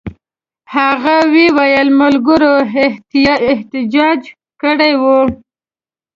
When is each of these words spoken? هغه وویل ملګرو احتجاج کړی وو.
هغه 0.75 1.15
وویل 1.35 1.87
ملګرو 2.01 2.53
احتجاج 3.51 4.21
کړی 4.61 4.93
وو. 5.01 5.19